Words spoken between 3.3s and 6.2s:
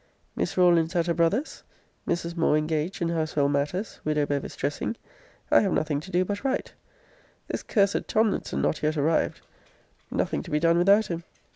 matters; widow Bevis dressing; I have nothing to